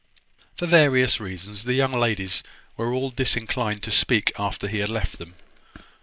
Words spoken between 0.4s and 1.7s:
For various reasons,